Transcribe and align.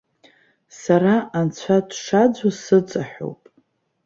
Сара 0.79 1.15
Анцәа 1.37 1.77
дшаӡәу 1.89 2.51
сыҵаҳәоуп. 2.61 3.41